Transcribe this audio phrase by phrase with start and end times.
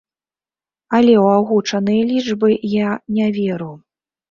[0.99, 2.51] Але ў агучаныя лічбы
[2.89, 3.71] я не веру.